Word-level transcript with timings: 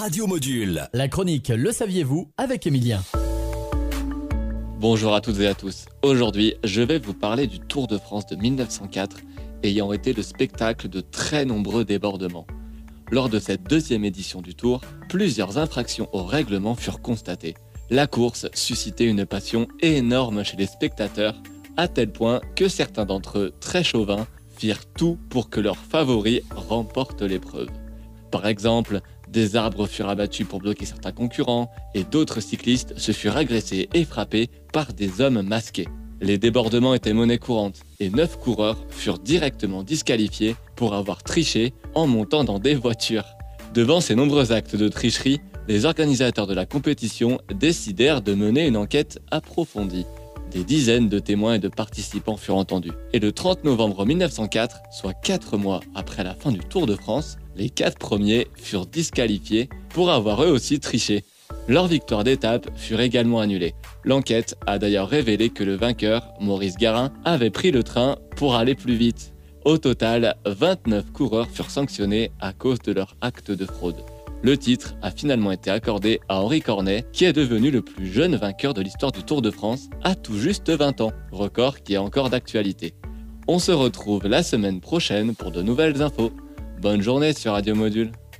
Radio 0.00 0.26
Module. 0.26 0.88
La 0.94 1.08
chronique 1.08 1.52
Le 1.54 1.72
saviez-vous 1.72 2.32
avec 2.38 2.66
Emilien. 2.66 3.02
Bonjour 4.78 5.14
à 5.14 5.20
toutes 5.20 5.38
et 5.40 5.46
à 5.46 5.52
tous. 5.52 5.84
Aujourd'hui, 6.00 6.54
je 6.64 6.80
vais 6.80 6.98
vous 6.98 7.12
parler 7.12 7.46
du 7.46 7.60
Tour 7.60 7.86
de 7.86 7.98
France 7.98 8.24
de 8.24 8.34
1904, 8.34 9.18
ayant 9.62 9.92
été 9.92 10.14
le 10.14 10.22
spectacle 10.22 10.88
de 10.88 11.02
très 11.02 11.44
nombreux 11.44 11.84
débordements. 11.84 12.46
Lors 13.10 13.28
de 13.28 13.38
cette 13.38 13.64
deuxième 13.64 14.06
édition 14.06 14.40
du 14.40 14.54
Tour, 14.54 14.80
plusieurs 15.10 15.58
infractions 15.58 16.08
au 16.14 16.24
règlement 16.24 16.74
furent 16.74 17.02
constatées. 17.02 17.54
La 17.90 18.06
course 18.06 18.46
suscitait 18.54 19.04
une 19.04 19.26
passion 19.26 19.68
énorme 19.80 20.44
chez 20.44 20.56
les 20.56 20.66
spectateurs, 20.66 21.42
à 21.76 21.88
tel 21.88 22.10
point 22.10 22.40
que 22.56 22.68
certains 22.68 23.04
d'entre 23.04 23.38
eux, 23.38 23.52
très 23.60 23.84
chauvins, 23.84 24.26
firent 24.56 24.86
tout 24.96 25.18
pour 25.28 25.50
que 25.50 25.60
leur 25.60 25.76
favori 25.76 26.40
remporte 26.56 27.20
l'épreuve. 27.20 27.68
Par 28.30 28.46
exemple, 28.46 29.00
des 29.28 29.56
arbres 29.56 29.86
furent 29.86 30.08
abattus 30.08 30.46
pour 30.46 30.60
bloquer 30.60 30.86
certains 30.86 31.12
concurrents 31.12 31.70
et 31.94 32.04
d'autres 32.04 32.40
cyclistes 32.40 32.98
se 32.98 33.12
furent 33.12 33.36
agressés 33.36 33.88
et 33.94 34.04
frappés 34.04 34.48
par 34.72 34.92
des 34.92 35.20
hommes 35.20 35.42
masqués. 35.42 35.88
Les 36.20 36.36
débordements 36.36 36.94
étaient 36.94 37.14
monnaie 37.14 37.38
courante 37.38 37.80
et 37.98 38.10
neuf 38.10 38.36
coureurs 38.36 38.84
furent 38.90 39.18
directement 39.18 39.82
disqualifiés 39.82 40.54
pour 40.76 40.94
avoir 40.94 41.22
triché 41.22 41.72
en 41.94 42.06
montant 42.06 42.44
dans 42.44 42.58
des 42.58 42.74
voitures. 42.74 43.24
Devant 43.72 44.00
ces 44.00 44.14
nombreux 44.14 44.52
actes 44.52 44.76
de 44.76 44.88
tricherie, 44.88 45.40
les 45.68 45.84
organisateurs 45.84 46.46
de 46.46 46.54
la 46.54 46.66
compétition 46.66 47.40
décidèrent 47.54 48.22
de 48.22 48.34
mener 48.34 48.66
une 48.66 48.76
enquête 48.76 49.20
approfondie. 49.30 50.04
Des 50.50 50.64
dizaines 50.64 51.08
de 51.08 51.20
témoins 51.20 51.54
et 51.54 51.58
de 51.60 51.68
participants 51.68 52.36
furent 52.36 52.56
entendus. 52.56 52.92
Et 53.12 53.20
le 53.20 53.30
30 53.30 53.62
novembre 53.62 54.04
1904, 54.04 54.80
soit 54.90 55.14
4 55.14 55.56
mois 55.56 55.80
après 55.94 56.24
la 56.24 56.34
fin 56.34 56.50
du 56.50 56.58
Tour 56.58 56.86
de 56.86 56.96
France, 56.96 57.38
les 57.60 57.68
4 57.68 57.98
premiers 57.98 58.46
furent 58.54 58.86
disqualifiés 58.86 59.68
pour 59.90 60.10
avoir 60.10 60.42
eux 60.42 60.50
aussi 60.50 60.80
triché. 60.80 61.24
Leur 61.68 61.88
victoire 61.88 62.24
d'étape 62.24 62.70
furent 62.74 63.02
également 63.02 63.38
annulée. 63.38 63.74
L'enquête 64.02 64.56
a 64.66 64.78
d'ailleurs 64.78 65.10
révélé 65.10 65.50
que 65.50 65.62
le 65.62 65.76
vainqueur, 65.76 66.32
Maurice 66.40 66.78
Garin, 66.78 67.12
avait 67.22 67.50
pris 67.50 67.70
le 67.70 67.82
train 67.82 68.16
pour 68.34 68.54
aller 68.54 68.74
plus 68.74 68.94
vite. 68.94 69.34
Au 69.66 69.76
total, 69.76 70.36
29 70.46 71.12
coureurs 71.12 71.50
furent 71.50 71.70
sanctionnés 71.70 72.30
à 72.40 72.54
cause 72.54 72.78
de 72.78 72.92
leur 72.92 73.14
acte 73.20 73.50
de 73.50 73.66
fraude. 73.66 74.02
Le 74.42 74.56
titre 74.56 74.94
a 75.02 75.10
finalement 75.10 75.52
été 75.52 75.70
accordé 75.70 76.18
à 76.30 76.40
Henri 76.40 76.62
Cornet, 76.62 77.04
qui 77.12 77.26
est 77.26 77.34
devenu 77.34 77.70
le 77.70 77.82
plus 77.82 78.10
jeune 78.10 78.36
vainqueur 78.36 78.72
de 78.72 78.80
l'histoire 78.80 79.12
du 79.12 79.22
Tour 79.22 79.42
de 79.42 79.50
France 79.50 79.90
à 80.02 80.14
tout 80.14 80.38
juste 80.38 80.70
20 80.70 81.02
ans, 81.02 81.12
record 81.30 81.82
qui 81.82 81.92
est 81.92 81.98
encore 81.98 82.30
d'actualité. 82.30 82.94
On 83.48 83.58
se 83.58 83.72
retrouve 83.72 84.26
la 84.26 84.42
semaine 84.42 84.80
prochaine 84.80 85.34
pour 85.34 85.50
de 85.50 85.60
nouvelles 85.60 86.00
infos. 86.00 86.32
Bonne 86.80 87.02
journée 87.02 87.34
sur 87.34 87.52
Radio 87.52 87.74
Module. 87.74 88.10